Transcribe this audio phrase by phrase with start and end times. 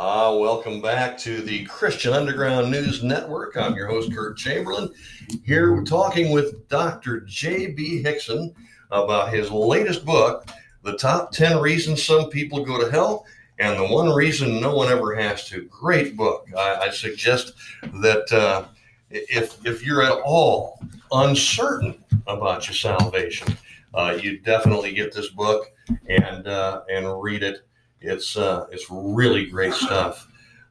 [0.00, 3.56] Ah, welcome back to the Christian Underground News Network.
[3.56, 4.90] I'm your host, Kurt Chamberlain,
[5.44, 7.22] here talking with Dr.
[7.22, 8.04] J.B.
[8.04, 8.54] Hixson
[8.92, 10.46] about his latest book,
[10.84, 13.26] The Top 10 Reasons Some People Go to Hell
[13.58, 15.62] and the One Reason No One Ever Has to.
[15.64, 16.46] Great book.
[16.56, 17.54] I, I suggest
[17.94, 18.66] that uh,
[19.10, 20.80] if, if you're at all
[21.10, 23.52] uncertain about your salvation,
[23.94, 25.72] uh, you definitely get this book
[26.08, 27.64] and, uh, and read it
[28.00, 30.28] it's uh, it's really great stuff.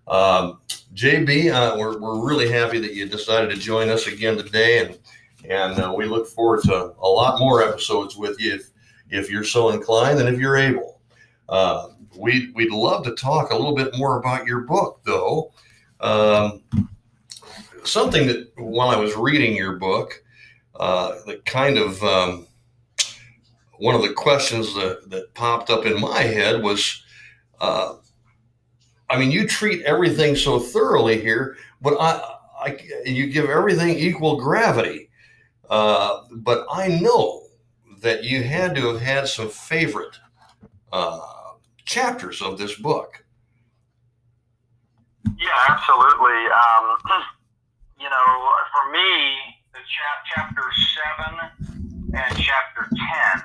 [0.08, 0.60] Um,
[0.94, 5.00] JB, uh, we're, we're really happy that you decided to join us again today, and
[5.50, 8.70] and uh, we look forward to a lot more episodes with you if
[9.10, 11.00] if you're so inclined and if you're able.
[11.50, 15.52] Uh, we we'd love to talk a little bit more about your book, though.
[16.00, 16.64] Um,
[17.84, 20.24] something that while I was reading your book,
[20.80, 22.48] uh, that kind of um,
[23.78, 27.04] one of the questions that, that popped up in my head was
[27.60, 27.96] uh,
[29.10, 32.22] I mean, you treat everything so thoroughly here, but I,
[32.60, 35.10] I you give everything equal gravity.
[35.70, 37.44] Uh, but I know
[38.02, 40.18] that you had to have had some favorite
[40.92, 41.20] uh,
[41.86, 43.24] chapters of this book.
[45.38, 46.46] Yeah, absolutely.
[46.52, 46.98] Um,
[48.00, 49.38] you know, for me,
[49.74, 50.64] the cha- chapter
[50.96, 51.40] seven
[52.14, 53.44] and chapter ten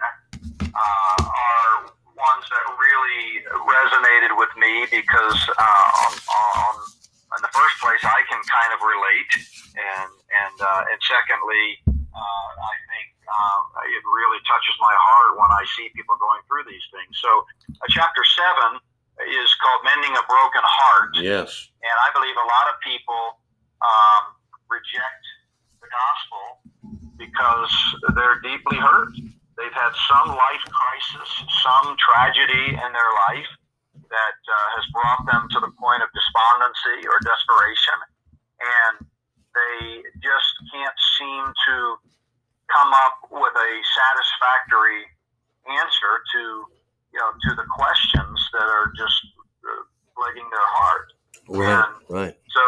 [0.75, 6.73] uh, are ones that really resonated with me because uh, on, on,
[7.39, 9.33] in the first place I can kind of relate,
[9.73, 15.51] and and uh, and secondly uh, I think um, it really touches my heart when
[15.51, 17.17] I see people going through these things.
[17.25, 17.31] So
[17.81, 18.77] uh, chapter seven
[19.25, 23.41] is called "Mending a Broken Heart." Yes, and I believe a lot of people
[23.81, 24.23] um,
[24.69, 25.25] reject
[25.81, 26.45] the gospel
[27.17, 27.73] because
[28.13, 29.17] they're deeply hurt
[29.57, 31.29] They've had some life crisis,
[31.61, 33.51] some tragedy in their life
[34.09, 37.99] that uh, has brought them to the point of despondency or desperation,
[38.61, 38.95] and
[39.53, 41.77] they just can't seem to
[42.73, 45.05] come up with a satisfactory
[45.69, 46.43] answer to
[47.13, 49.21] you know to the questions that are just
[49.69, 49.85] uh,
[50.17, 51.07] plaguing their heart.
[51.49, 52.35] Right, and right.
[52.49, 52.65] So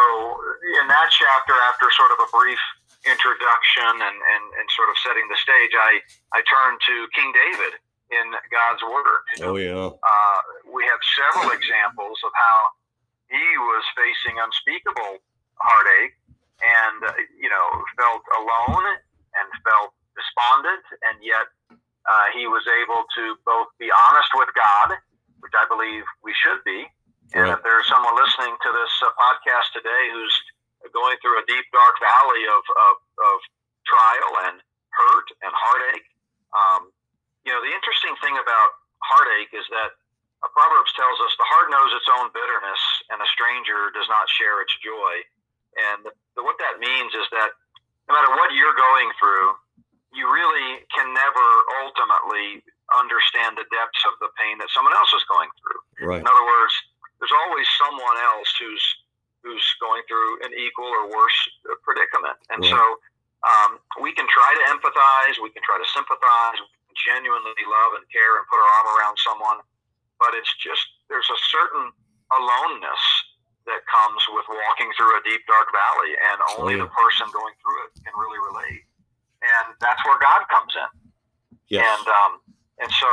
[0.81, 2.61] in that chapter, after sort of a brief
[3.05, 6.01] introduction and, and, and sort of setting the stage, I,
[6.33, 7.73] I turn to King David
[8.13, 9.25] in God's Word.
[9.45, 9.93] Oh, yeah.
[9.93, 10.41] Uh,
[10.73, 12.59] we have several examples of how
[13.29, 15.21] he was facing unspeakable
[15.61, 16.17] heartache
[16.61, 17.67] and, uh, you know,
[17.97, 18.87] felt alone
[19.37, 24.95] and felt despondent, and yet uh, he was able to both be honest with God,
[25.43, 26.87] which I believe we should be.
[27.35, 27.59] And right.
[27.59, 30.37] if there's someone listening to this uh, podcast today who's
[30.93, 32.95] going through a deep, dark valley of, of,
[33.25, 33.37] of
[33.89, 34.61] trial and
[34.93, 36.09] hurt and heartache.
[36.53, 36.83] Um,
[37.49, 39.97] you know, the interesting thing about heartache is that
[40.53, 44.61] Proverbs tells us the heart knows its own bitterness, and a stranger does not share
[44.61, 45.25] its joy.
[45.89, 47.57] And the, the, what that means is that
[48.09, 49.57] no matter what you're going through,
[50.13, 51.47] you really can never
[51.81, 52.61] ultimately
[52.93, 55.81] understand the depths of the pain that someone else is going through.
[56.05, 56.21] Right.
[56.21, 56.75] In other words,
[57.19, 58.85] there's always someone else who's
[59.45, 61.39] who's going through an equal or worse
[61.85, 62.41] predicament.
[62.49, 62.81] And so
[63.45, 66.59] um, we can try to empathize, we can try to sympathize,
[66.97, 69.61] genuinely love and care and put our arm around someone,
[70.17, 70.81] but it's just
[71.13, 71.93] there's a certain
[72.33, 73.05] aloneness
[73.69, 76.85] that comes with walking through a deep dark valley, and only oh, yeah.
[76.85, 78.85] the person going through it can really relate.
[79.41, 80.91] And that's where God comes in.
[81.69, 81.85] Yes.
[81.85, 82.33] And um,
[82.81, 83.09] and so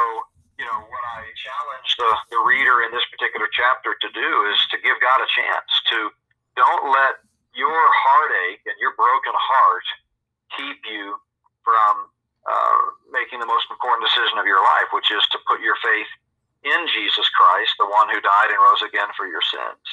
[0.61, 4.59] you know, what I challenge the, the reader in this particular chapter to do is
[4.69, 6.13] to give God a chance to
[6.53, 7.22] don't let
[7.57, 9.88] your heartache and your broken heart
[10.56, 11.18] keep you
[11.66, 12.07] from
[12.47, 12.81] uh,
[13.13, 16.09] making the most important decision of your life, which is to put your faith
[16.66, 19.85] in Jesus Christ, the one who died and rose again for your sins.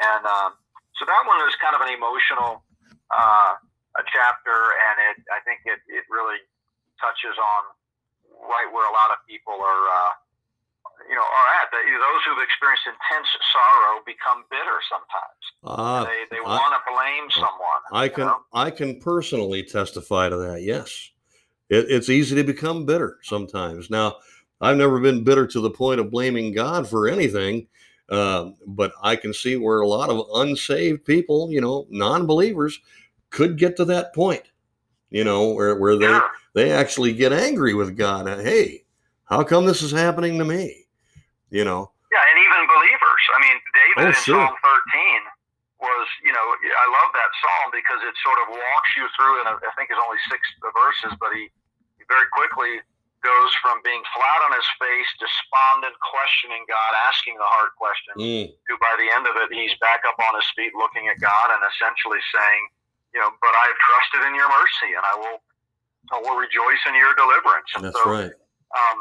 [0.00, 0.56] And um,
[0.96, 2.64] so that one is kind of an emotional
[3.12, 3.56] uh,
[3.96, 6.40] a chapter, and it I think it, it really
[7.00, 7.62] touches on
[8.44, 9.84] right where a lot of people are.
[11.08, 11.70] You know, are at.
[11.70, 15.42] Those who've experienced intense sorrow become bitter sometimes.
[15.62, 17.82] Uh, they they want to blame someone.
[17.92, 18.38] I can know?
[18.52, 20.62] I can personally testify to that.
[20.62, 21.10] Yes,
[21.68, 23.90] it, it's easy to become bitter sometimes.
[23.90, 24.16] Now,
[24.60, 27.68] I've never been bitter to the point of blaming God for anything,
[28.08, 32.80] uh, but I can see where a lot of unsaved people, you know, non-believers,
[33.30, 34.42] could get to that point.
[35.10, 36.28] You know, where where they yeah.
[36.54, 38.26] they actually get angry with God.
[38.26, 38.84] Hey,
[39.24, 40.85] how come this is happening to me?
[41.50, 41.90] You know.
[42.12, 43.22] Yeah, and even believers.
[43.34, 44.40] I mean, David oh, in sure.
[44.40, 49.04] Psalm 13 was, you know, I love that psalm because it sort of walks you
[49.18, 51.52] through, and I think it's only six verses, but he,
[52.00, 52.80] he very quickly
[53.20, 58.46] goes from being flat on his face, despondent, questioning God, asking the hard question, Mm.
[58.54, 61.50] to by the end of it, he's back up on his feet looking at God
[61.50, 62.62] and essentially saying,
[63.12, 65.38] you know, but I have trusted in your mercy and I will,
[66.14, 67.68] I will rejoice in your deliverance.
[67.74, 68.32] And That's so, right.
[68.72, 68.96] um,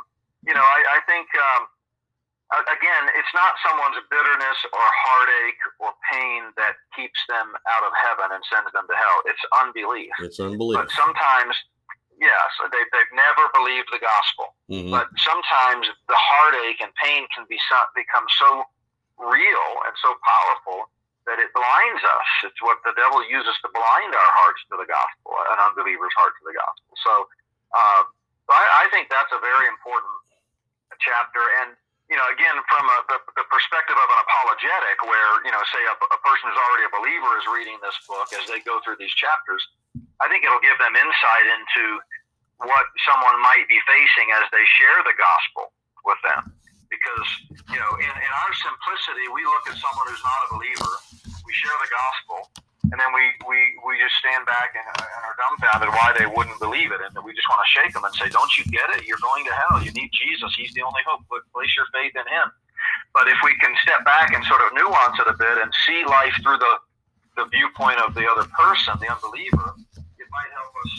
[0.47, 1.67] you know, I, I think, um,
[2.63, 8.31] again, it's not someone's bitterness or heartache or pain that keeps them out of heaven
[8.31, 9.17] and sends them to hell.
[9.25, 10.13] It's unbelief.
[10.23, 10.85] It's unbelievable.
[10.85, 11.55] But sometimes,
[12.19, 14.55] yes, they, they've never believed the gospel.
[14.71, 14.91] Mhm.
[14.91, 18.63] But sometimes the heartache and pain can be so, become so
[19.17, 20.91] real and so powerful
[21.25, 22.29] that it blinds us.
[22.51, 26.37] It's what the devil uses to blind our hearts to the gospel, an unbeliever's heart
[26.37, 26.91] to the gospel.
[27.01, 27.13] So,
[27.73, 28.01] uh,
[28.45, 30.13] I, I think that's a very important
[31.01, 31.41] chapter.
[31.65, 31.73] And
[32.09, 35.81] you know, again, from a, the, the perspective of an apologetic, where you know, say
[35.89, 39.01] a, a person who's already a believer is reading this book as they go through
[39.01, 39.61] these chapters,
[40.21, 41.83] I think it'll give them insight into
[42.61, 45.73] what someone might be facing as they share the gospel
[46.07, 46.53] with them.
[46.87, 47.27] Because,
[47.73, 50.93] you know, in, in our simplicity, we look at someone who's not a believer,
[51.43, 52.37] we share the gospel,
[52.91, 56.59] and then we, we, we just stand back and, and are dumbfounded why they wouldn't
[56.61, 57.01] believe it.
[57.01, 59.09] And we just want to shake them and say, Don't you get it?
[59.09, 59.81] You're going to hell.
[59.81, 60.53] You need Jesus.
[60.53, 61.25] He's the only hope.
[61.25, 62.47] Put, place your faith in Him.
[63.17, 66.05] But if we can step back and sort of nuance it a bit and see
[66.05, 66.73] life through the,
[67.41, 70.91] the viewpoint of the other person, the unbeliever, it might help us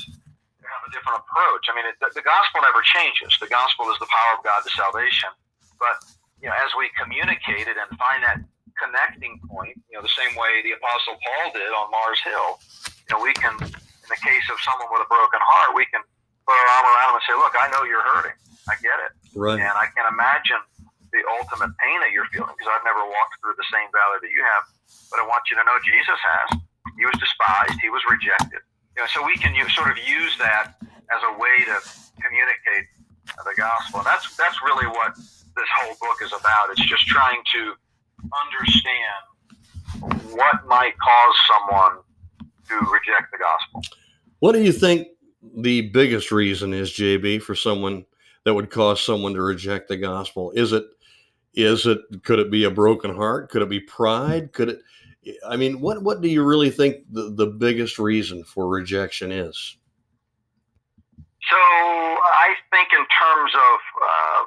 [0.67, 1.65] have a different approach.
[1.71, 3.31] I mean, it, the, the gospel never changes.
[3.39, 5.31] The gospel is the power of God to salvation.
[5.79, 6.03] But
[6.43, 8.43] you know, as we communicate it and find that
[8.77, 12.59] connecting point, you know, the same way the Apostle Paul did on Mars Hill,
[13.07, 16.01] you know, we can, in the case of someone with a broken heart, we can
[16.49, 18.37] put our arm around them and say, "Look, I know you're hurting.
[18.67, 19.61] I get it, Right.
[19.61, 20.59] and I can imagine
[21.15, 24.33] the ultimate pain that you're feeling because I've never walked through the same valley that
[24.35, 24.65] you have.
[25.11, 26.59] But I want you to know Jesus has.
[26.99, 27.79] He was despised.
[27.81, 28.61] He was rejected.
[28.97, 30.75] You know, so we can use, sort of use that
[31.15, 31.77] as a way to
[32.21, 32.87] communicate
[33.45, 34.01] the gospel.
[34.03, 36.71] And that's that's really what this whole book is about.
[36.75, 37.75] It's just trying to
[38.35, 39.23] understand
[40.01, 41.99] what might cause someone
[42.69, 43.83] to reject the gospel.
[44.41, 45.09] What do you think
[45.57, 48.05] the biggest reason is, JB, for someone
[48.45, 50.51] that would cause someone to reject the gospel?
[50.53, 50.85] Is it
[51.55, 53.51] is it could it be a broken heart?
[53.51, 54.53] Could it be pride?
[54.53, 54.81] Could it
[55.49, 59.77] I mean, what what do you really think the, the biggest reason for rejection is?
[61.51, 64.43] So I think in terms of uh,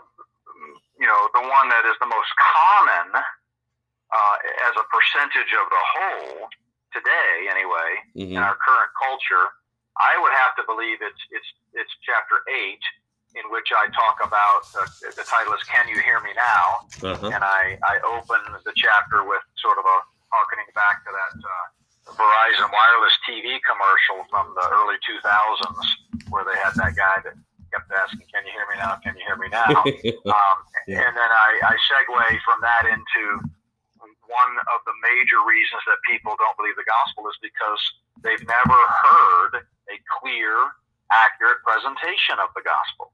[1.00, 3.24] you know the one that is the most common
[4.69, 6.50] as a percentage of the whole
[6.94, 8.38] today, anyway, Mhm.
[8.38, 9.50] in our current culture,
[9.98, 12.81] I would have to believe it's it's it's chapter eight,
[13.36, 14.86] in which I talk about uh,
[15.18, 16.66] the title is "Can You Hear Me Now?"
[17.04, 17.27] Uh-huh.
[17.33, 19.98] and I, I open the chapter with sort of a
[20.31, 21.66] harkening back to that uh,
[22.13, 25.86] Verizon wireless TV commercial from the early 2000s,
[26.30, 27.33] where they had that guy that
[27.74, 28.95] kept asking, "Can you hear me now?
[29.04, 29.69] Can you hear me now?"
[30.33, 30.57] um,
[30.88, 31.01] Yeah.
[31.06, 33.42] And then I, I segue from that into
[34.30, 37.81] one of the major reasons that people don't believe the gospel is because
[38.22, 40.54] they've never heard a clear,
[41.10, 43.10] accurate presentation of the gospel.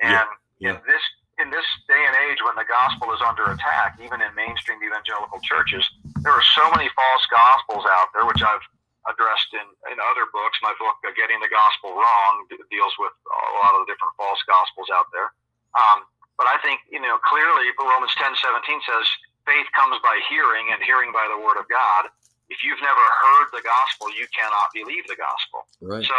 [0.00, 0.72] And yeah.
[0.72, 1.04] in this
[1.38, 5.38] in this day and age when the gospel is under attack, even in mainstream evangelical
[5.46, 5.86] churches,
[6.26, 8.64] there are so many false gospels out there, which I've
[9.06, 9.62] addressed in,
[9.92, 10.58] in other books.
[10.66, 14.42] My book, uh, Getting the Gospel Wrong, deals with a lot of the different false
[14.50, 15.30] gospels out there.
[15.78, 19.06] Um, but I think, you know, clearly Romans ten seventeen says,
[19.48, 22.12] faith comes by hearing and hearing by the word of God.
[22.52, 25.64] If you've never heard the gospel, you cannot believe the gospel.
[25.80, 26.04] right.
[26.04, 26.18] So,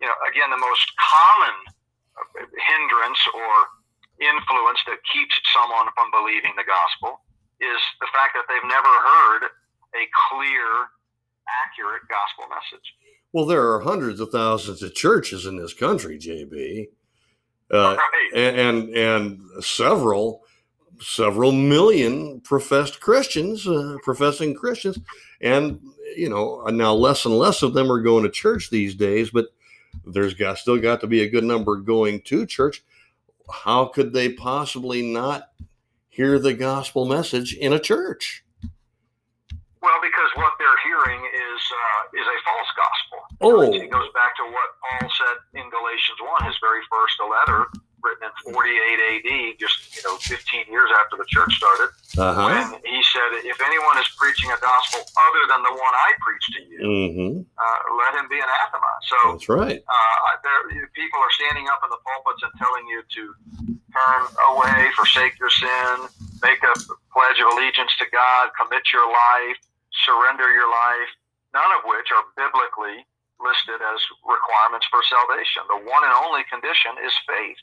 [0.00, 1.56] you know, again, the most common
[2.56, 3.52] hindrance or
[4.20, 7.20] influence that keeps someone from believing the gospel
[7.60, 9.42] is the fact that they've never heard
[9.96, 10.68] a clear,
[11.48, 12.86] accurate gospel message.
[13.32, 16.88] Well, there are hundreds of thousands of churches in this country, JB.
[17.72, 18.30] Uh, right.
[18.34, 20.42] and, and and several
[21.00, 24.98] several million professed Christians, uh, professing Christians,
[25.40, 25.80] and
[26.16, 29.30] you know now less and less of them are going to church these days.
[29.30, 29.46] But
[30.04, 32.82] there's got still got to be a good number going to church.
[33.50, 35.50] How could they possibly not
[36.08, 38.44] hear the gospel message in a church?
[39.82, 43.18] Well, because what they're hearing is uh, is a false gospel.
[43.42, 43.72] Oh.
[43.74, 47.66] It goes back to what Paul said in Galatians 1, his very first letter,
[48.04, 51.88] written in 48 AD, just you know 15 years after the church started.
[52.14, 52.46] Uh huh.
[52.46, 56.46] when he said, If anyone is preaching a gospel other than the one I preach
[56.54, 57.32] to you, Mm-hmm.
[57.42, 58.92] uh, let him be anathema.
[59.08, 59.80] So That's right.
[59.82, 63.22] uh, there, people are standing up in the pulpits and telling you to
[63.90, 64.22] turn
[64.54, 66.06] away, forsake your sin,
[66.44, 66.74] make a
[67.10, 69.58] pledge of allegiance to God, commit your life,
[70.06, 71.10] surrender your life,
[71.54, 73.02] none of which are biblically
[73.42, 75.62] listed as requirements for salvation.
[75.70, 77.58] The one and only condition is faith.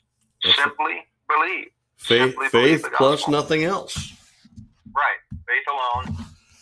[0.50, 1.68] Simply believe.
[1.96, 3.94] Faith, Simply faith the plus nothing else.
[4.90, 5.20] Right.
[5.46, 6.18] Faith alone,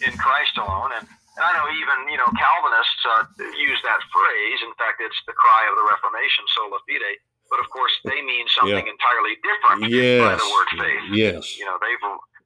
[0.06, 0.92] in Christ alone.
[1.00, 3.25] And, and I know even, you know, Calvinists uh,
[3.56, 4.58] use that phrase.
[4.62, 7.18] In fact, it's the cry of the Reformation, sola fide.
[7.49, 10.38] But of course, they mean something entirely different by Yes.
[10.38, 11.04] the word faith.
[11.10, 11.58] Yes.
[11.58, 11.99] You know, they've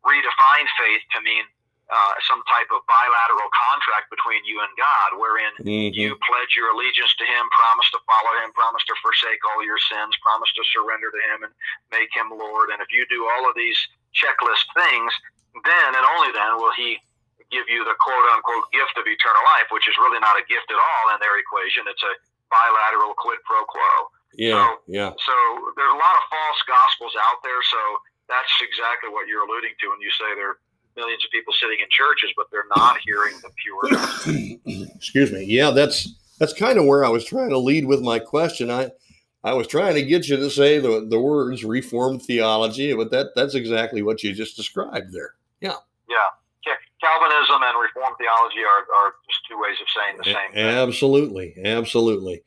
[0.06, 1.44] redefined faith to mean
[1.90, 5.92] uh, some type of bilateral contract between you and God, wherein Mhm.
[5.94, 9.78] you pledge your allegiance to Him, promise to follow Him, promise to forsake all your
[9.78, 11.52] sins, promise to surrender to Him and
[11.90, 12.70] make Him Lord.
[12.70, 13.76] And if you do all of these
[14.16, 15.12] checklist things,
[15.64, 16.98] then and only then will He
[17.50, 20.70] give you the quote unquote gift of eternal life, which is really not a gift
[20.70, 21.86] at all in their equation.
[21.86, 22.14] It's a
[22.50, 24.10] bilateral quid pro quo.
[24.32, 24.74] Yeah.
[24.86, 25.12] Yeah.
[25.18, 25.34] So
[25.76, 27.62] there's a lot of false gospels out there.
[27.62, 30.58] So that's exactly what you're alluding to when you say there are
[30.96, 34.90] millions of people sitting in churches, but they're not hearing the pure.
[34.96, 35.44] Excuse me.
[35.44, 38.70] Yeah, that's that's kind of where I was trying to lead with my question.
[38.70, 38.90] I
[39.42, 43.28] I was trying to get you to say the the words reformed theology, but that
[43.34, 45.34] that's exactly what you just described there.
[45.60, 45.76] Yeah.
[46.08, 46.16] Yeah.
[47.04, 50.64] Calvinism and Reformed theology are, are just two ways of saying the same thing.
[50.64, 52.42] Absolutely, absolutely.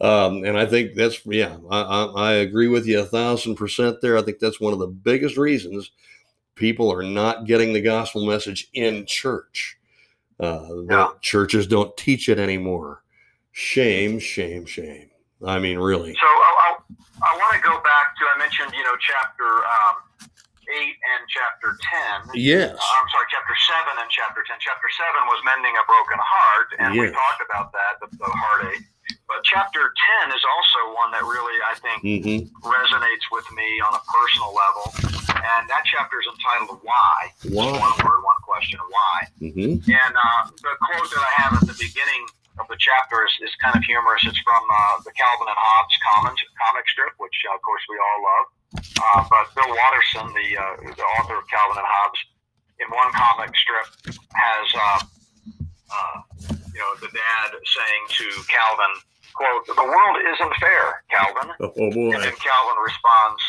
[0.00, 4.00] Um, and I think that's yeah, I, I, I agree with you a thousand percent
[4.02, 4.18] there.
[4.18, 5.90] I think that's one of the biggest reasons
[6.54, 9.76] people are not getting the gospel message in church.
[10.40, 11.08] Uh, Yeah.
[11.20, 13.02] churches don't teach it anymore.
[13.52, 15.10] Shame, shame, shame.
[15.44, 16.14] I mean, really.
[16.14, 16.68] So I, I,
[17.22, 19.96] I want to go back to, I mentioned, you know, chapter um,
[20.70, 21.76] 8 and chapter
[22.30, 22.30] 10.
[22.34, 22.70] Yes.
[22.78, 23.54] I'm sorry, chapter
[23.90, 24.56] 7 and chapter 10.
[24.62, 28.86] Chapter 7 was mending a broken heart, and we talked about that, the, the heartache.
[29.32, 29.80] But chapter
[30.28, 34.52] 10 is also one that really, I think, hmm resonates with me on a personal
[34.54, 34.86] level.
[35.34, 37.16] And that chapter is entitled Why?
[37.48, 37.72] Why?
[37.74, 39.16] One word, one question, why?
[39.40, 42.22] hmm And uh, the quote that I have at the beginning
[42.60, 44.22] of the chapter is, is kind of humorous.
[44.28, 46.36] It's from uh, the Calvin and Hobbes comic,
[46.68, 48.46] comic strip, which uh, of course we all love.
[49.00, 52.20] Uh, but Bill Watterson, the uh, the author of Calvin and Hobbes,
[52.78, 53.88] in one comic strip
[54.36, 54.98] has uh,
[55.90, 56.16] uh,
[56.72, 58.92] you know the dad saying to Calvin,
[59.34, 62.12] "quote The world isn't fair, Calvin." Oh boy.
[62.14, 63.42] And then Calvin responds,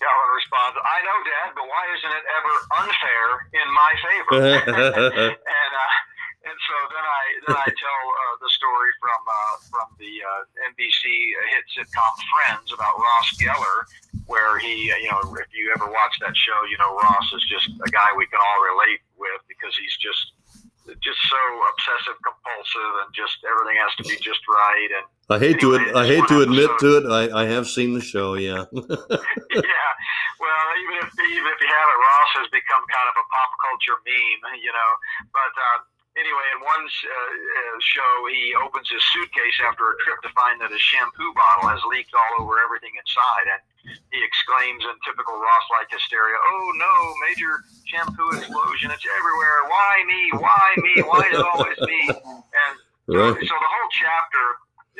[0.00, 4.32] Calvin responds, I know, Dad, but why isn't it ever unfair in my favor?
[5.36, 5.92] and uh,
[6.40, 10.72] and so then I then I tell uh, the story from uh, from the uh,
[10.72, 11.04] NBC
[11.52, 13.78] hit sitcom Friends about Ross Geller,
[14.24, 17.68] where he you know if you ever watch that show, you know Ross is just
[17.84, 20.32] a guy we can all relate with because he's just
[20.98, 25.60] just so obsessive compulsive and just everything has to be just right and I hate
[25.62, 27.04] to Anyway, I hate to one admit episode- to it.
[27.06, 28.34] I, I have seen the show.
[28.34, 28.66] Yeah.
[28.74, 29.90] yeah.
[30.42, 33.98] Well, even if even if you haven't, Ross has become kind of a pop culture
[34.02, 34.90] meme, you know.
[35.30, 35.78] But uh,
[36.18, 40.58] anyway, in one uh, uh, show, he opens his suitcase after a trip to find
[40.64, 45.36] that his shampoo bottle has leaked all over everything inside, and he exclaims in typical
[45.38, 46.94] Ross-like hysteria, "Oh no!
[47.28, 48.90] Major shampoo explosion!
[48.90, 49.58] It's everywhere!
[49.68, 50.20] Why me?
[50.38, 50.94] Why me?
[51.02, 52.74] Why is it always me?" And
[53.08, 54.44] so, so the whole chapter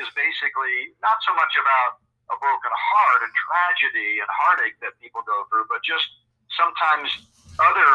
[0.01, 5.21] is basically not so much about a broken heart and tragedy and heartache that people
[5.27, 6.07] go through, but just
[6.55, 7.11] sometimes
[7.59, 7.89] other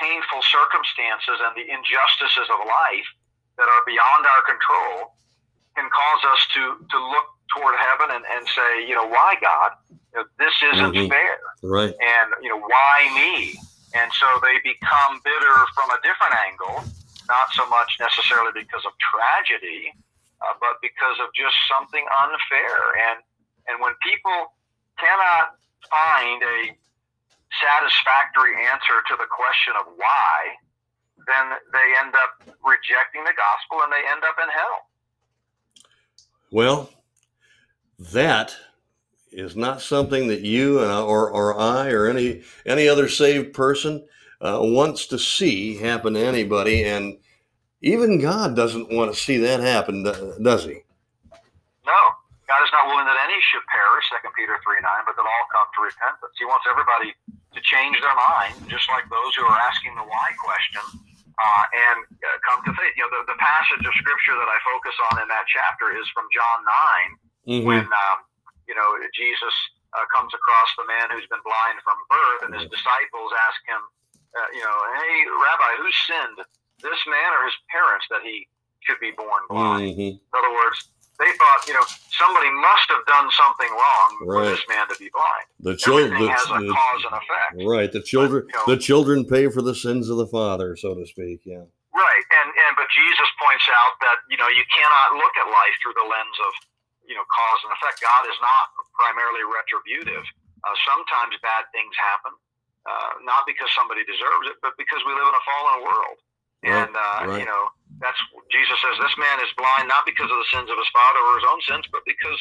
[0.00, 3.08] painful circumstances and the injustices of life
[3.58, 5.14] that are beyond our control
[5.76, 7.26] can cause us to, to look
[7.56, 9.70] toward heaven and, and say, you know, why God?
[10.12, 11.08] You know, this isn't Mhm.
[11.08, 11.94] fair Right.
[11.96, 13.56] and you know why me
[13.94, 16.84] and so they become bitter from a different angle
[17.28, 19.94] not so much necessarily because of tragedy
[20.42, 22.76] uh, but because of just something unfair
[23.08, 23.22] and
[23.68, 24.52] and when people
[24.98, 25.56] cannot
[25.88, 26.76] find a
[27.60, 30.56] satisfactory answer to the question of why
[31.28, 32.32] then they end up
[32.64, 34.90] rejecting the gospel and they end up in hell
[36.52, 36.90] Well,
[38.12, 38.54] that
[39.32, 44.04] is not something that you uh, or, or I or any any other saved person
[44.42, 47.16] uh, wants to see happen to anybody, and
[47.80, 50.84] even God doesn't want to see that happen, does He?
[51.88, 52.00] No,
[52.44, 55.46] God is not willing that any should perish, Second Peter three nine, but that all
[55.56, 56.36] come to repentance.
[56.36, 57.16] He wants everybody
[57.56, 61.00] to change their mind, just like those who are asking the why question,
[61.38, 62.92] uh, and uh, come to faith.
[62.96, 66.06] You know, the, the passage of scripture that I focus on in that chapter is
[66.12, 67.10] from John nine,
[67.42, 67.64] Mhm.
[67.66, 68.18] when um,
[68.68, 69.54] you know Jesus
[69.92, 73.82] uh, comes across the man who's been blind from birth, and his disciples ask him,
[74.38, 76.38] uh, you know, hey, Rabbi, who sinned,
[76.80, 78.48] this man or his parents, that he
[78.86, 79.92] should be born blind?
[79.96, 80.16] Mhm.
[80.16, 80.88] In other words,
[81.22, 81.86] they thought, you know,
[82.18, 84.50] somebody must have done something wrong for Right.
[84.50, 85.46] this man to be blind.
[85.62, 87.52] The children, has a the, cause and effect.
[87.64, 87.90] right?
[87.92, 91.06] The children, you know- the children pay for the sins of the father, so to
[91.06, 91.40] speak.
[91.46, 91.64] Yeah.
[91.94, 95.76] Right, and and but Jesus points out that you know you cannot look at life
[95.84, 96.52] through the lens of
[97.06, 98.00] you know cause and effect.
[98.00, 98.64] God is not
[98.98, 100.24] primarily retributive,
[100.64, 102.32] Uh, sometimes bad things happen,
[102.86, 106.16] uh, not because somebody deserves it, but because we live in a fallen world.
[106.62, 107.38] Right, And uh, right.
[107.40, 107.68] you know,
[108.00, 108.18] that's
[108.54, 111.32] Jesus says this man is blind not because of the sins of his father or
[111.42, 112.38] his own sins, but because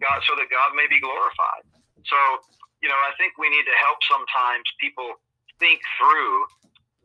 [0.00, 1.64] God, so that God may be glorified.
[2.08, 2.18] So,
[2.80, 5.12] you know, I think we need to help sometimes people
[5.60, 6.34] think through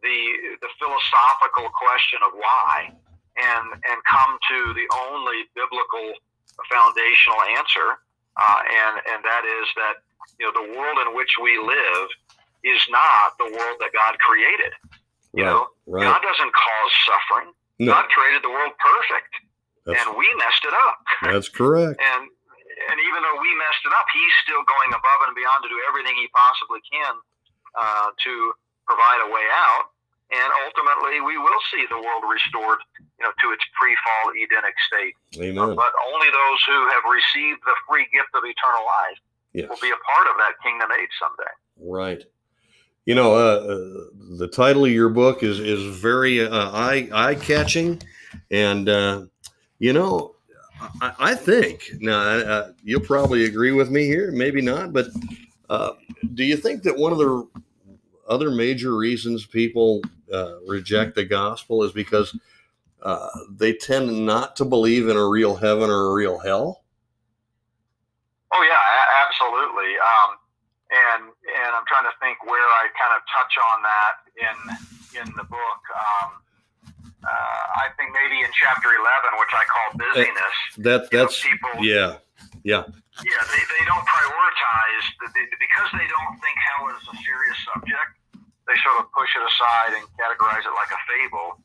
[0.03, 0.19] the
[0.61, 2.89] the philosophical question of why,
[3.39, 6.13] and and come to the only biblical
[6.69, 7.89] foundational answer,
[8.37, 9.95] uh, and and that is that
[10.39, 12.07] you know the world in which we live
[12.65, 14.73] is not the world that God created.
[15.35, 16.15] You Right, know, right.
[16.15, 17.53] God doesn't cause suffering.
[17.79, 19.31] No, God created the world perfect,
[19.87, 20.99] that's, and we messed it up.
[21.31, 21.95] that's correct.
[21.99, 22.23] and
[22.91, 25.79] and even though we messed it up, He's still going above and beyond to do
[25.91, 27.13] everything He possibly can
[27.75, 28.33] uh, to
[28.87, 29.91] provide a way out.
[30.29, 32.77] And ultimately, we will see the world restored,
[33.17, 35.17] you know, to its pre-fall Edenic state.
[35.41, 35.73] Amen.
[35.73, 39.17] But only those who have received the free gift of eternal life
[39.57, 39.65] Yes.
[39.67, 41.53] will be a part of that kingdom age someday.
[41.81, 42.21] Right.
[43.09, 44.03] You know, uh, uh,
[44.37, 47.99] the title of your book is is very uh, eye eye catching,
[48.51, 49.25] and uh,
[49.79, 50.35] you know,
[51.01, 55.07] I, I think now uh, you'll probably agree with me here, maybe not, but
[55.71, 55.93] uh,
[56.35, 57.47] do you think that one of the
[58.27, 62.37] other major reasons people uh, reject the gospel is because
[63.01, 66.83] uh, they tend not to believe in a real heaven or a real hell?
[68.53, 69.95] Oh yeah, a- absolutely.
[69.97, 70.37] Um,
[70.91, 74.57] and and I'm trying to think where I kind of touch on that in
[75.25, 75.81] in the book.
[75.89, 76.29] Um,
[77.19, 80.57] uh, I think maybe in chapter 11, which I call busyness.
[80.85, 81.83] That you know, that's people.
[81.83, 82.21] yeah,
[83.27, 87.59] Yeah, they, they don't prioritize the, the, because they don't think hell is a serious
[87.67, 88.11] subject.
[88.63, 91.59] They sort of push it aside and categorize it like a fable,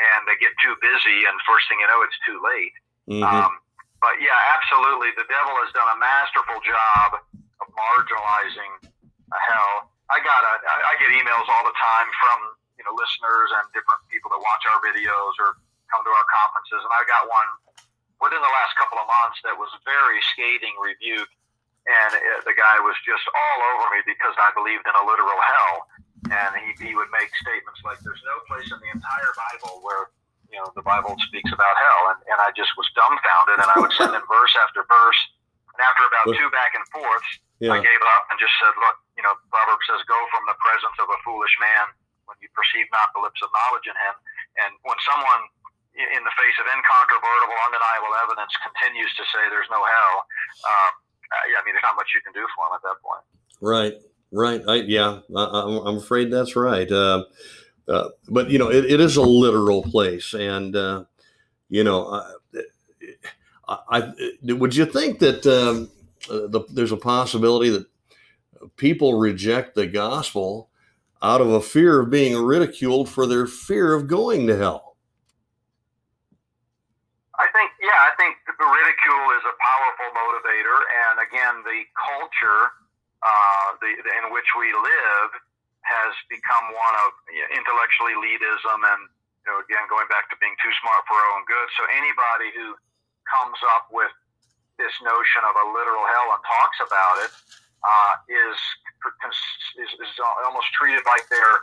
[0.00, 2.74] and they get too busy, and first thing you know, it's too late.
[3.04, 3.26] Mhm.
[3.28, 3.52] Um,
[4.00, 7.20] but yeah, absolutely, the devil has done a masterful job
[7.60, 8.93] of marginalizing
[9.42, 9.90] hell.
[10.12, 12.38] I got a, I get emails all the time from
[12.76, 15.56] you know listeners and different people that watch our videos or
[15.88, 17.50] come to our conferences, and I got one
[18.20, 21.30] within the last couple of months that was very scathing rebuke,
[21.88, 25.40] and uh, the guy was just all over me because I believed in a literal
[25.40, 25.74] hell,
[26.30, 30.12] and he he would make statements like, "There's no place in the entire Bible where."
[30.52, 33.76] You know, the Bible speaks about hell, and, and I just was dumbfounded, and I
[33.82, 35.20] would send him verse after verse.
[35.74, 37.30] And after about two back and forths,
[37.74, 40.96] I gave up and just said, look, you know, Proverbs says, go from the presence
[40.98, 41.86] of a foolish man
[42.26, 44.14] when you perceive not the lips of knowledge in him.
[44.64, 45.42] And when someone,
[45.94, 50.14] in the face of incontrovertible, undeniable evidence, continues to say there's no hell,
[50.66, 50.92] um,
[51.30, 53.24] uh, yeah, I mean, there's not much you can do for him at that point.
[53.60, 53.94] Right,
[54.32, 54.62] right.
[54.66, 56.90] I, yeah, I, I'm, I'm afraid that's right.
[56.90, 57.24] Uh,
[57.88, 61.04] uh, but you know, it, it is a literal place, and uh,
[61.68, 62.32] you know, I,
[63.68, 65.90] I, I would you think that um,
[66.30, 67.86] uh, the, there's a possibility that
[68.76, 70.70] people reject the gospel
[71.22, 74.96] out of a fear of being ridiculed for their fear of going to hell?
[77.34, 80.78] I think, yeah, I think the ridicule is a powerful motivator,
[81.10, 82.70] and again, the culture
[83.24, 85.30] uh, the, the, in which we live
[85.82, 89.00] has become one of you know, intellectual elitism, and
[89.44, 91.68] you know, again, going back to being too smart for our own good.
[91.76, 92.76] So anybody who
[93.24, 94.12] comes up with
[94.76, 97.32] this notion of a literal hell and talks about it
[97.84, 98.56] uh, is,
[99.78, 100.12] is is
[100.48, 101.60] almost treated like they're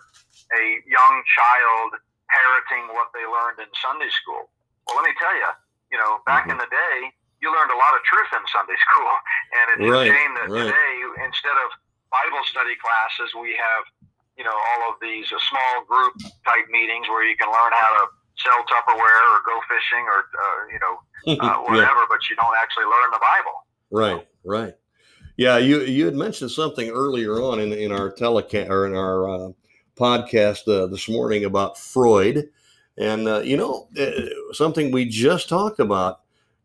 [0.53, 1.97] a young child
[2.29, 4.47] parroting what they learned in Sunday school.
[4.88, 5.51] Well, let me tell you,
[5.91, 6.97] you know, back in the day,
[7.43, 9.12] you learned a lot of truth in Sunday school,
[9.57, 10.69] and it's Right, a shame that right.
[10.69, 10.91] today,
[11.25, 11.67] instead of
[12.13, 13.84] Bible study classes, we have,
[14.38, 16.13] you know, all of these uh, small group
[16.45, 18.03] type meetings where you can learn how to
[18.39, 20.95] sell Tupperware or go fishing or, uh, you know,
[21.39, 23.57] uh, yeah, whatever, but you don't actually learn the Bible.
[23.91, 24.75] right, right.
[25.41, 29.27] Yeah, you you had mentioned something earlier on in in our telecast or in our
[29.27, 29.49] uh,
[29.97, 32.47] podcast uh, this morning about Freud,
[32.99, 36.19] and uh, you know uh, something we just talked about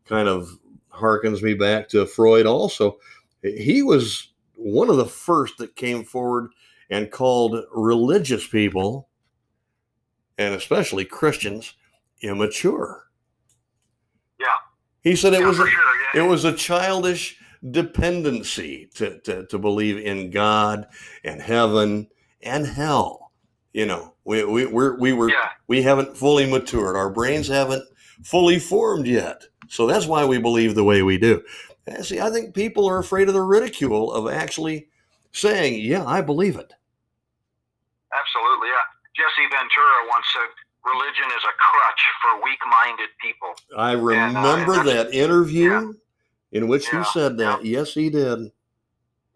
[0.04, 0.58] kind of
[0.92, 2.44] harkens me back to Freud.
[2.44, 2.98] Also,
[3.42, 6.50] he was one of the first that came forward
[6.90, 9.08] and called religious people,
[10.36, 11.72] and especially Christians,
[12.20, 13.06] immature.
[14.38, 14.48] Yeah.
[15.00, 15.80] He said it yeah, was a, sure.
[16.14, 16.24] Yeah.
[16.24, 17.38] it was a childish
[17.70, 20.86] dependency to, to, to believe in God
[21.24, 22.08] and heaven
[22.42, 23.32] and hell.
[23.72, 25.50] You know, we, we, we're, we were, yeah.
[25.66, 26.96] we haven't fully matured.
[26.96, 27.84] Our brains haven't
[28.22, 29.44] fully formed yet.
[29.68, 31.42] So that's why we believe the way we do.
[31.86, 34.88] And see, I think people are afraid of the ridicule of actually
[35.32, 36.72] saying, yeah, I believe it.
[38.12, 38.86] Absolutely, yeah.
[39.16, 40.48] Jesse Ventura once said,
[40.84, 45.94] "Religion is a crutch for weak-minded people." I uh, remember and that's- that interview
[46.52, 47.64] in which he said that.
[47.64, 48.38] Yes, he did.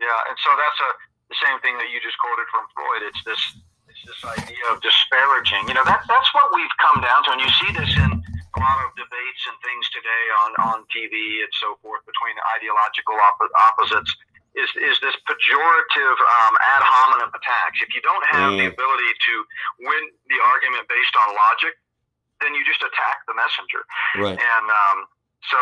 [0.00, 0.90] Yeah, and so that's a
[1.30, 3.02] the same thing that you just quoted from Freud.
[3.06, 3.42] It's this
[3.86, 5.70] it's this idea of disparaging.
[5.70, 8.58] You know, that's that's what we've come down to, and you see this in a
[8.58, 11.14] lot of debates and things today on on TV
[11.46, 14.10] and so forth between ideological op- opposites.
[14.50, 17.78] Is, is this pejorative um, ad hominem attacks?
[17.86, 18.58] If you don't have mm.
[18.58, 19.34] the ability to
[19.86, 21.78] win the argument based on logic,
[22.42, 23.86] then you just attack the messenger.
[24.18, 24.34] Right.
[24.34, 24.98] And um,
[25.48, 25.60] so,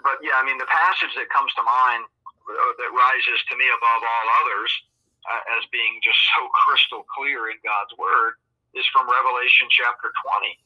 [0.00, 2.04] but yeah, I mean, the passage that comes to mind
[2.48, 4.70] uh, that rises to me above all others
[5.28, 8.40] uh, as being just so crystal clear in God's word
[8.72, 10.56] is from Revelation chapter 20,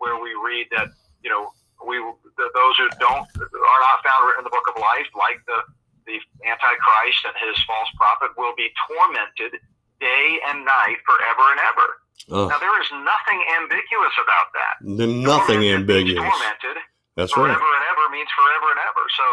[0.00, 0.92] where we read that,
[1.24, 1.96] you know, we
[2.36, 5.64] the, those who don't are not found written in the book of life, like the
[6.04, 9.56] the Antichrist and his false prophet, will be tormented
[10.00, 11.88] day and night forever and ever.
[12.28, 12.48] Oh.
[12.52, 14.74] Now there is nothing ambiguous about that.
[14.84, 16.20] nothing ambiguous.
[16.20, 16.76] Tormented.
[17.16, 17.56] That's forever right.
[17.56, 19.04] Forever and ever means forever and ever.
[19.16, 19.26] So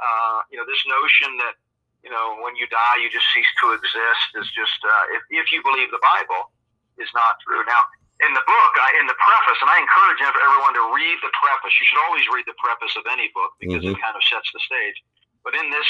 [0.00, 1.54] uh, you know this notion that
[2.02, 5.46] you know, when you die, you just cease to exist is just, uh, if, if
[5.54, 6.50] you believe the Bible,
[6.98, 7.62] is not true.
[7.64, 7.82] Now,
[8.20, 11.72] in the book, I, in the preface, and I encourage everyone to read the preface.
[11.78, 13.96] You should always read the preface of any book because mm-hmm.
[13.96, 14.98] it kind of sets the stage.
[15.46, 15.88] But in this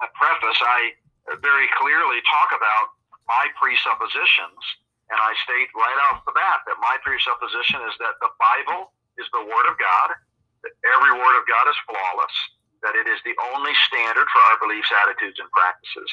[0.00, 0.94] uh, preface, I
[1.40, 2.96] very clearly talk about
[3.28, 4.62] my presuppositions,
[5.08, 9.26] and I state right off the bat that my presupposition is that the Bible is
[9.34, 10.16] the Word of God,
[10.62, 12.36] that every Word of God is flawless,
[12.84, 16.08] that it is the only standard for our beliefs, attitudes, and practices,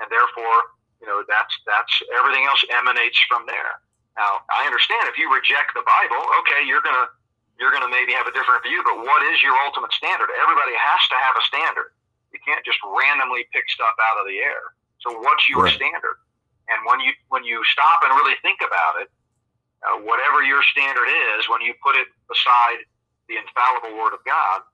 [0.00, 3.80] and therefore, you know, that's that's everything else emanates from there.
[4.20, 7.08] Now, I understand if you reject the Bible, okay, you're gonna
[7.56, 10.28] you're gonna maybe have a different view, but what is your ultimate standard?
[10.40, 11.96] Everybody has to have a standard.
[12.32, 14.76] You can't just randomly pick stuff out of the air.
[15.00, 15.76] So, what's your right.
[15.76, 16.20] standard?
[16.68, 19.08] And when you when you stop and really think about it,
[19.82, 22.84] uh, whatever your standard is, when you put it beside
[23.30, 24.66] the infallible Word of God,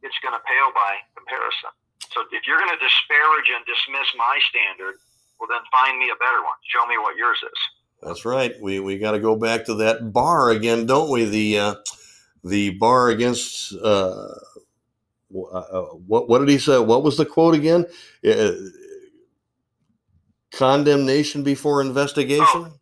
[0.00, 1.68] it's going to pale by comparison.
[2.16, 4.96] So if you're going to disparage and dismiss my standard,
[5.36, 6.56] well, then find me a better one.
[6.72, 7.60] Show me what yours is.
[8.02, 8.54] That's right.
[8.60, 11.24] We we got to go back to that bar again, don't we?
[11.24, 11.74] The uh,
[12.44, 14.34] the bar against uh,
[15.52, 16.78] uh, what what did he say?
[16.78, 17.86] What was the quote again?
[18.24, 18.52] Uh,
[20.52, 22.46] condemnation before investigation.
[22.46, 22.72] Oh.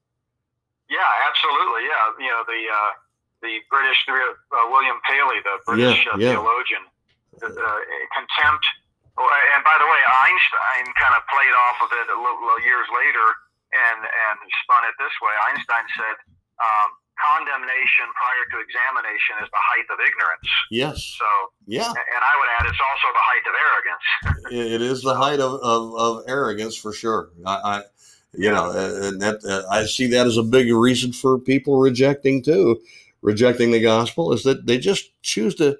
[0.89, 1.83] Yeah, absolutely.
[1.89, 2.91] Yeah, you know the uh,
[3.46, 6.35] the British uh, William Paley, the British yeah, yeah.
[6.35, 6.82] theologian
[7.38, 7.80] uh,
[8.11, 8.66] contempt.
[9.16, 13.26] And by the way, Einstein kind of played off of it a little years later
[13.72, 15.35] and and spun it this way.
[15.48, 16.16] Einstein said,
[16.61, 21.00] um, "Condemnation prior to examination is the height of ignorance." Yes.
[21.16, 21.28] So
[21.64, 24.06] yeah, and I would add, it's also the height of arrogance.
[24.76, 27.30] it is the height of, of, of arrogance for sure.
[27.44, 27.76] I, I
[28.37, 32.42] you know, and that uh, I see that as a big reason for people rejecting
[32.42, 32.80] too,
[33.22, 35.79] rejecting the gospel is that they just choose to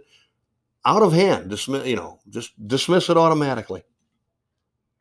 [0.87, 3.83] out of hand, dismiss, you know, just dismiss it automatically.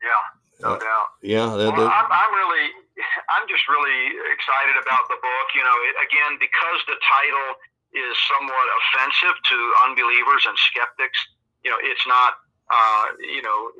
[0.02, 0.24] Yeah,
[0.60, 1.08] no uh, doubt.
[1.22, 2.66] Yeah, that, well, I'm, I'm, really,
[3.30, 5.48] I'm just really excited about the book.
[5.54, 7.50] You know, it, again, because the title
[7.94, 11.16] is somewhat offensive to unbelievers and skeptics.
[11.62, 12.34] You know, it's not,
[12.66, 13.70] uh, you know,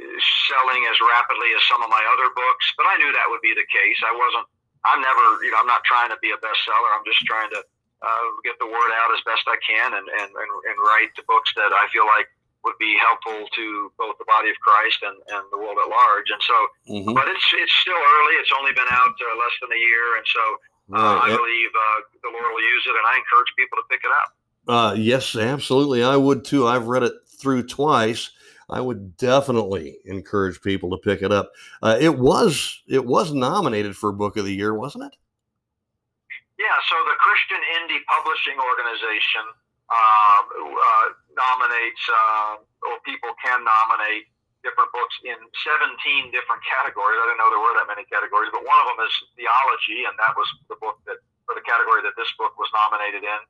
[0.46, 3.52] selling as rapidly as some of my other books, but I knew that would be
[3.52, 3.98] the case.
[4.06, 4.46] I wasn't.
[4.86, 6.90] I'm never, you know, I'm not trying to be a bestseller.
[6.94, 7.66] I'm just trying to
[8.02, 11.24] uh, get the word out as best I can and, and, and, and write the
[11.24, 12.28] books that I feel like
[12.64, 13.64] would be helpful to
[13.96, 16.28] both the body of Christ and, and the world at large.
[16.28, 16.56] And so,
[16.90, 17.14] mm-hmm.
[17.14, 18.34] but it's it's still early.
[18.42, 20.44] It's only been out uh, less than a year, and so
[20.92, 21.18] uh.
[21.22, 24.12] I believe uh, the Lord will use it, and I encourage people to pick it
[24.12, 24.28] up.
[24.66, 26.02] Uh, yes, absolutely.
[26.02, 26.66] I would too.
[26.66, 28.30] I've read it through twice.
[28.68, 31.52] I would definitely encourage people to pick it up.
[31.82, 35.16] Uh, it was it was nominated for Book of the Year, wasn't it?
[36.66, 39.46] Yeah, so the Christian Indie Publishing Organization
[39.86, 41.06] uh, uh,
[41.38, 44.26] nominates, uh, or people can nominate
[44.66, 47.22] different books in 17 different categories.
[47.22, 50.18] I didn't know there were that many categories, but one of them is theology, and
[50.18, 53.40] that was the book that, or the category that this book was nominated in.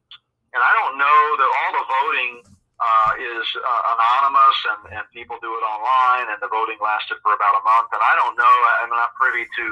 [0.53, 5.41] And I don't know that all the voting uh, is uh, anonymous and, and people
[5.41, 7.97] do it online, and the voting lasted for about a month.
[7.97, 9.65] And I don't know, I'm not privy to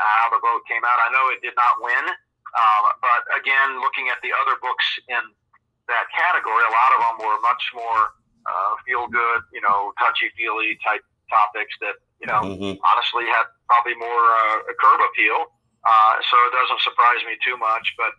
[0.00, 0.96] how the vote came out.
[0.96, 2.08] I know it did not win.
[2.56, 5.22] Um, but again, looking at the other books in
[5.86, 8.14] that category, a lot of them were much more
[8.46, 12.74] uh, feel good, you know, touchy feely type topics that, you know, mm-hmm.
[12.82, 15.54] honestly had probably more uh, curb appeal.
[15.80, 17.94] Uh, so it doesn't surprise me too much.
[17.96, 18.12] But,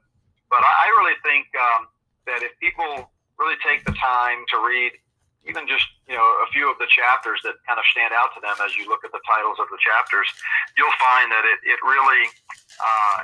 [0.49, 1.91] but I really think um,
[2.25, 4.93] that if people really take the time to read
[5.47, 8.39] even just you know a few of the chapters that kind of stand out to
[8.41, 10.29] them as you look at the titles of the chapters,
[10.77, 12.23] you'll find that it, it really
[12.77, 13.17] uh,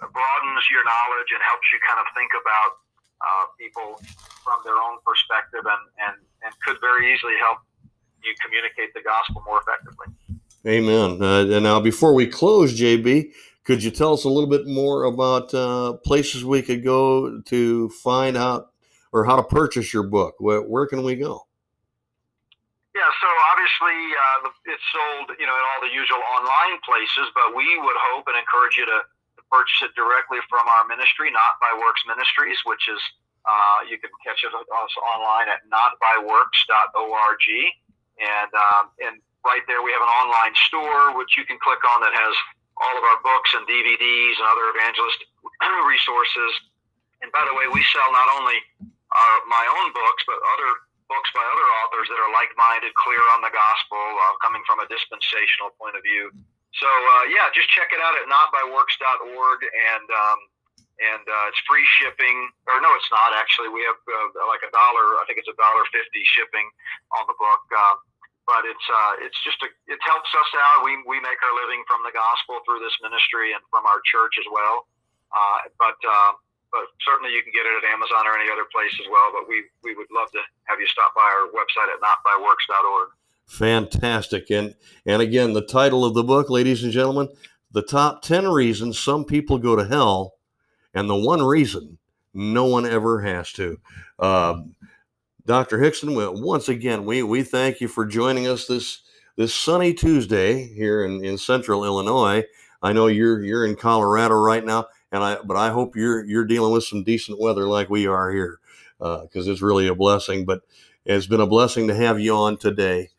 [0.00, 2.70] broadens your knowledge and helps you kind of think about
[3.22, 4.00] uh, people
[4.42, 7.58] from their own perspective and, and, and could very easily help
[8.24, 10.08] you communicate the gospel more effectively.
[10.66, 11.20] Amen.
[11.20, 13.30] Uh, and now, before we close, JB,
[13.64, 17.88] could you tell us a little bit more about uh, places we could go to
[17.90, 18.72] find out
[19.12, 20.34] or how to purchase your book?
[20.38, 21.46] Where, where can we go?
[22.94, 27.56] Yeah, so obviously uh, it's sold, you know, in all the usual online places, but
[27.56, 29.13] we would hope and encourage you to, to
[29.54, 32.98] purchase it directly from our ministry, Not by Works Ministries, which is
[33.46, 37.46] uh, you can catch it us online at notbyworks.org,
[38.18, 42.02] and um, and right there we have an online store which you can click on
[42.02, 42.34] that has
[42.80, 45.20] all of our books and DVDs and other evangelist
[45.86, 46.50] resources.
[47.22, 48.58] And by the way, we sell not only
[49.14, 50.70] our, my own books, but other
[51.06, 54.86] books by other authors that are like-minded, clear on the gospel, uh, coming from a
[54.90, 56.32] dispensational point of view.
[56.82, 60.38] So uh, yeah, just check it out at notbyworks.org, and um,
[60.98, 62.36] and uh, it's free shipping.
[62.66, 63.70] Or no, it's not actually.
[63.70, 65.22] We have uh, like a dollar.
[65.22, 66.66] I think it's a dollar fifty shipping
[67.14, 67.62] on the book.
[67.70, 67.96] Um,
[68.44, 70.84] but it's uh, it's just a, it helps us out.
[70.84, 74.36] We we make our living from the gospel through this ministry and from our church
[74.36, 74.90] as well.
[75.30, 76.32] Uh, but uh,
[76.74, 79.30] but certainly you can get it at Amazon or any other place as well.
[79.30, 83.14] But we, we would love to have you stop by our website at notbyworks.org.
[83.46, 84.50] Fantastic.
[84.50, 84.74] And,
[85.06, 87.28] and again, the title of the book, ladies and gentlemen,
[87.72, 90.34] The Top 10 Reasons Some People Go to Hell,
[90.94, 91.98] and the One Reason
[92.32, 93.78] No One Ever Has to.
[94.18, 94.74] Um,
[95.46, 95.78] Dr.
[95.78, 99.00] Hixson, once again, we, we thank you for joining us this
[99.36, 102.44] this sunny Tuesday here in, in central Illinois.
[102.82, 106.44] I know you're you're in Colorado right now and I but I hope you're you're
[106.44, 108.58] dealing with some decent weather like we are here
[108.98, 110.44] because uh, it's really a blessing.
[110.44, 110.62] But
[111.04, 113.10] it's been a blessing to have you on today.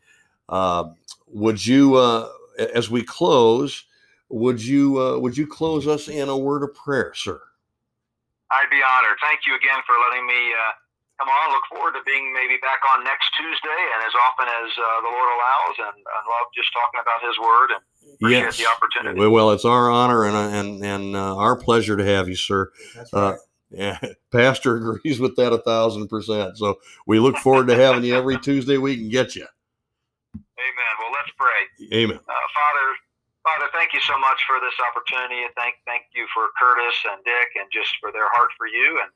[0.48, 0.90] Uh,
[1.28, 2.28] would you, uh,
[2.74, 3.84] as we close,
[4.28, 7.40] would you uh, would you close us in a word of prayer, sir?
[8.50, 9.18] I'd be honored.
[9.22, 10.72] Thank you again for letting me uh,
[11.18, 11.52] come on.
[11.52, 15.10] Look forward to being maybe back on next Tuesday and as often as uh, the
[15.10, 15.76] Lord allows.
[15.90, 17.82] And I love just talking about His Word and
[18.14, 18.58] appreciate yes.
[18.58, 19.28] the opportunity.
[19.28, 22.70] Well, it's our honor and and and uh, our pleasure to have you, sir.
[22.94, 23.36] That's uh,
[23.70, 23.98] yeah,
[24.32, 26.58] Pastor agrees with that a thousand percent.
[26.58, 29.46] So we look forward to having you every Tuesday we can get you.
[30.56, 30.92] Amen.
[30.98, 31.60] Well, let's pray.
[31.92, 32.16] Amen.
[32.16, 32.86] Uh, Father,
[33.46, 35.46] Father, thank you so much for this opportunity.
[35.54, 39.10] Thank, thank you for Curtis and Dick, and just for their heart for you, and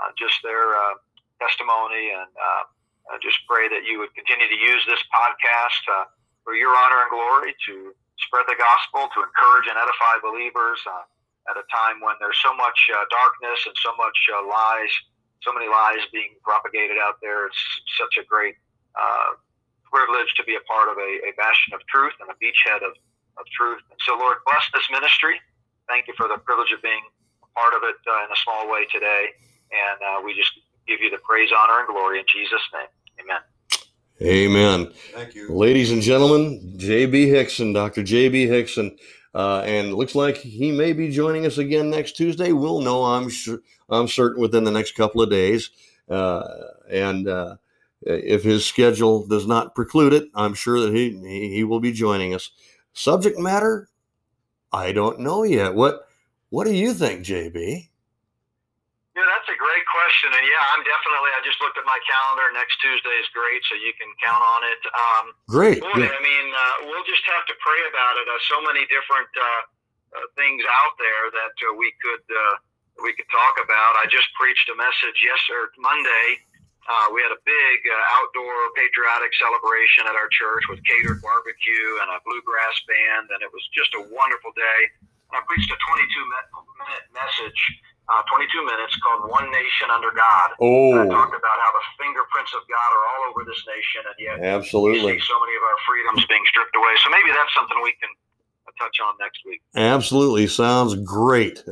[0.00, 0.96] uh, just their uh,
[1.36, 2.14] testimony.
[2.14, 2.62] And uh,
[3.12, 6.08] I just pray that you would continue to use this podcast uh,
[6.46, 7.92] for your honor and glory to
[8.24, 11.04] spread the gospel, to encourage and edify believers uh,
[11.52, 14.92] at a time when there's so much uh, darkness and so much uh, lies,
[15.44, 17.50] so many lies being propagated out there.
[17.50, 17.60] It's
[18.00, 18.56] such a great
[18.96, 19.36] uh,
[19.94, 22.98] privilege to be a part of a, a bastion of truth and a beachhead of,
[23.38, 23.78] of truth.
[23.94, 25.38] And so, Lord, bless this ministry.
[25.86, 27.06] Thank you for the privilege of being
[27.46, 29.30] a part of it in a small way today.
[29.70, 30.50] And we just
[30.90, 32.90] give you the praise, honor, and glory in Jesus' name.
[33.22, 33.42] Amen.
[34.22, 34.92] Amen.
[35.12, 35.54] Thank you.
[35.54, 37.26] Ladies and gentlemen, J.B.
[37.26, 38.02] Hixson, Dr.
[38.02, 38.46] J.B.
[38.46, 38.96] Hixson,
[39.34, 42.52] uh, and looks like he may be joining us again next Tuesday.
[42.52, 45.70] We'll know, I'm sure, I'm certain, within the next couple of days.
[46.08, 46.44] Uh,
[46.88, 47.56] and uh,
[48.04, 51.16] if his schedule does not preclude it, I'm sure that he,
[51.48, 52.50] he will be joining us.
[52.92, 53.88] Subject matter,
[54.72, 55.74] I don't know yet.
[55.74, 56.06] What
[56.50, 57.88] What do you think, JB?
[59.14, 61.30] Yeah, that's a great question, and yeah, I'm definitely.
[61.38, 62.50] I just looked at my calendar.
[62.50, 64.82] Next Tuesday is great, so you can count on it.
[64.90, 65.78] Um, great.
[65.78, 68.26] Boy, I mean, uh, we'll just have to pray about it.
[68.26, 72.54] Uh, so many different uh, uh things out there that uh, we could uh,
[73.06, 74.02] we could talk about.
[74.02, 76.26] I just preached a message yesterday, Monday.
[76.84, 81.88] Uh, we had a big uh, outdoor patriotic celebration at our church with catered barbecue
[82.04, 84.80] and a bluegrass band, and it was just a wonderful day.
[85.32, 87.60] I preached a 22 minute message
[88.08, 90.48] uh, 22 minutes called One Nation Under God.
[90.60, 90.92] Oh.
[90.92, 94.36] I talked about how the fingerprints of God are all over this nation, and yet
[94.44, 96.92] absolutely so many of our freedoms being stripped away.
[97.00, 98.12] So maybe that's something we can
[98.68, 99.62] uh, touch on next week.
[99.74, 101.64] Absolutely, sounds great.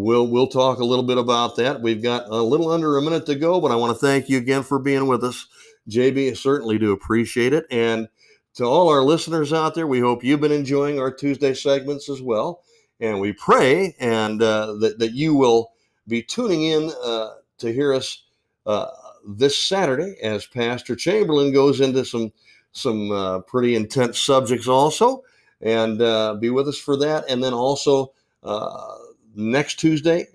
[0.00, 1.80] We'll we'll talk a little bit about that.
[1.80, 4.38] We've got a little under a minute to go, but I want to thank you
[4.38, 5.46] again for being with us,
[5.88, 6.30] JB.
[6.30, 8.08] I certainly do appreciate it, and
[8.54, 12.22] to all our listeners out there, we hope you've been enjoying our Tuesday segments as
[12.22, 12.62] well.
[13.00, 15.72] And we pray and uh, that, that you will
[16.06, 18.24] be tuning in uh, to hear us
[18.66, 18.86] uh,
[19.26, 22.32] this Saturday as Pastor Chamberlain goes into some
[22.72, 25.22] some uh, pretty intense subjects also,
[25.60, 27.24] and uh, be with us for that.
[27.28, 28.96] And then also uh,
[29.34, 30.26] next Tuesday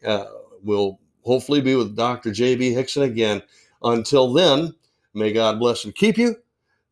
[0.64, 2.32] we'll hopefully be with Dr.
[2.32, 2.74] J.B.
[2.74, 3.42] Hixson again.
[3.84, 4.74] Until then,
[5.14, 6.36] may God bless and keep you.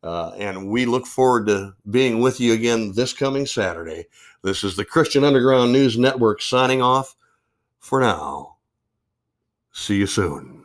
[0.02, 4.06] Uh, and we look forward to being with you again this coming Saturday.
[4.42, 7.16] This is the Christian Underground News Network signing off
[7.80, 8.56] for now.
[9.72, 10.57] See you soon.